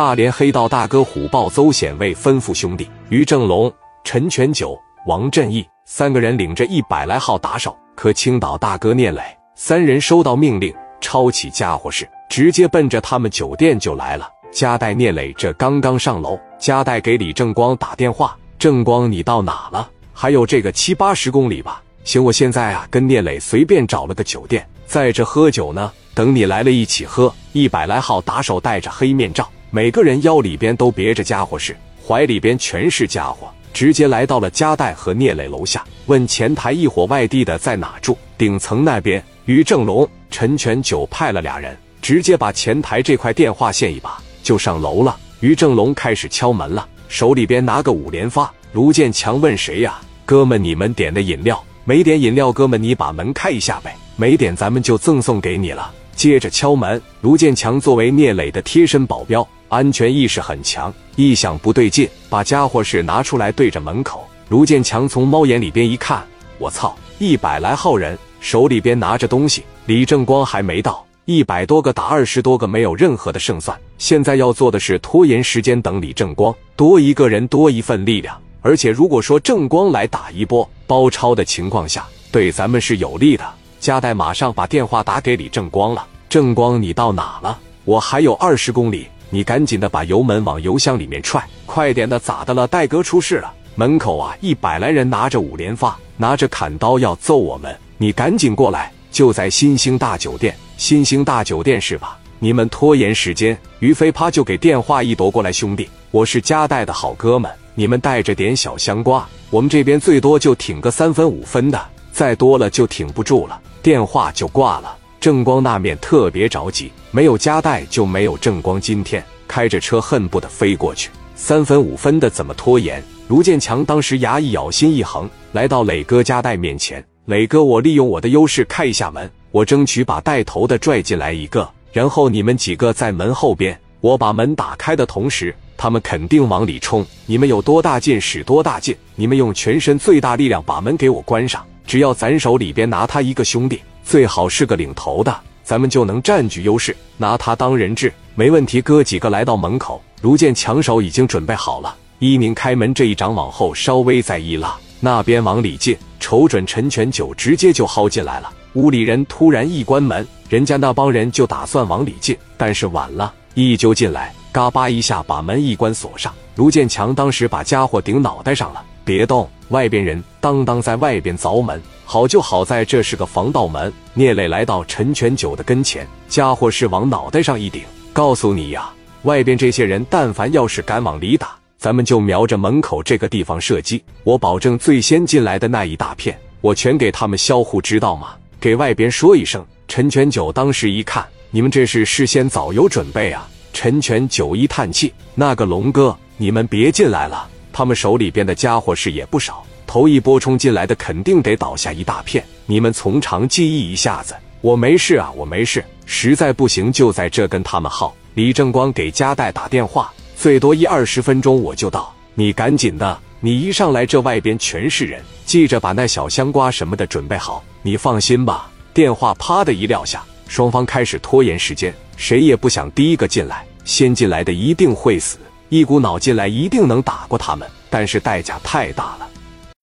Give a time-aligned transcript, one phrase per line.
[0.00, 3.70] 大连黑道大哥虎豹邹显卫吩咐兄弟于正龙、
[4.02, 4.74] 陈全九、
[5.06, 9.20] 王振义三个人领着一百来号打手，可青岛大哥聂磊
[9.54, 14.26] 三人收到命令，抄起家伙事，直接奔着他们酒店就来了。
[14.50, 19.86] 加代、聂磊这刚刚上楼，加代给李正光打电话：“正光，你到哪了？
[20.14, 21.82] 还有这个七八十公里吧？
[22.04, 25.92] 行，我现在啊跟聂磊随便找了个酒店，在这喝酒呢。
[26.14, 38.18] 等你来了，一起喝。”一百来号打手戴着黑面罩，每个人腰里边都别着家伙事，怀里边全是家伙，直接来到了加代和聂磊楼下，问前台一伙外地的在哪住。
[38.36, 44.20] 顶层那边，于正龙、陈全九派了俩人，直接把前台这块电话线一把。
[44.42, 48.52] 就上楼了，于正龙开始敲门了，手里边拿个五连发。
[48.72, 50.00] 卢建强问谁呀？
[50.24, 52.50] 哥们，你们点的饮料没点饮料？
[52.52, 53.94] 哥们，你把门开一下呗。
[54.16, 55.92] 没点，咱们就赠送给你了。
[56.16, 57.00] 接着敲门。
[57.20, 64.26] 卢建强作为聂磊的贴身保镖，安全意识很强，一想不对劲，把家伙事拿出来对着门口。
[64.48, 66.26] 卢建强从猫眼里边一看，
[66.58, 71.06] 我操，一百来号人手里边拿着东西，李正光还没到。
[71.24, 73.78] 一百多个打二十多个，没有任何的胜算。
[73.96, 78.36] 现在要做的是拖延时间，等李正光多一个人多一份力量。
[78.62, 83.44] 而且如果说正光来打一波包抄的情况下，对咱们是有利的。
[83.78, 87.56] 加代马上把电话打给李正光了：“正光，你到哪了？
[87.84, 92.18] 我还有二十公里，你赶紧的把油门往油箱里面踹，快点的！
[92.18, 92.66] 咋的了？
[92.66, 93.52] 戴哥出事了！
[93.76, 98.92] 门口啊，一百来人拿着五连发，拿着砍刀要揍我们，你赶紧过来！
[99.10, 102.18] 就在新兴大酒店。”新兴大酒店是吧？
[102.38, 113.60] 你们拖延时间，于飞啪就给电话一夺过来，兄弟，我是加代的好哥们，你们带着点小香瓜，我们这边最多就挺个三分五分的，再多了就挺不住了。
[113.82, 114.96] 电话就挂了。
[115.20, 121.10] 正光那面特别着急，没有夹带就没有正光，今天开着车恨不得飞过去。
[121.34, 123.04] 三分五分的怎么拖延？
[123.28, 129.30] 卢建强当时牙一咬，心一横，来到磊哥夹带面前，磊哥，我利用我的优势开一下门。
[129.50, 133.78] 我争取把带头的拽进来一个，然后你们几个在门后边。
[134.00, 137.04] 我把门打开的同时，他们肯定往里冲。
[137.26, 141.62] 你们有多大劲使多大劲，你们用全身最大力量把门给我关上。
[141.86, 148.80] 只要咱手里边拿他一个兄弟，最好是个领头的，咱们就能占据优势，拿他当人质，没问题。
[148.80, 158.52] 哥几个来到门口，卢建强手已经准备好了，一鸣开门，这一掌往后稍微再一拉，那边往里进，瞅准陈全九，直接就薅进来了。
[158.74, 166.32] 屋里人突然一关门，人家那帮人就打算往里进，但是晚了，一揪进来，嘎巴一下把门一关锁上。
[166.54, 171.82] 卢建强当时把家伙顶脑袋上了，别动，外边人当当在外边凿门。
[172.04, 173.92] 好就好在这是个防盗门。
[174.14, 177.82] 聂磊来到陈全九的跟前，家伙是往脑袋上一顶，
[178.12, 178.90] 告诉你呀，
[179.22, 188.34] 外边这些人但凡要是敢往里打，咱们就瞄着门口这个地方射击，我保证最先进来的那一大片，我全给他们销户，知道吗？
[188.58, 193.48] 给外边说一声，陈全九当时一看，你们这是事先早有准备啊！
[193.72, 204.34] 陈全九一叹气：“那个龙哥，你们别进来了，他们手里边的家伙事也不少，头一波冲进来的肯定得倒下一大片，你们从长计议一下子。
[204.60, 225.38] 我没事啊，我没事，实在不行就在这跟他们耗。”李正光给加代打电话：“最多一二十分钟我就到，你赶紧的，你一上来这外边全是人，记着把那小香瓜什么的准备好。”你放心吧，电话啪的一撂下，双方开始拖延时间，谁也不想第一个进来，先进来的一定会死，
[225.70, 229.28] 一股脑进来一定能打过他们，但是代价太大了。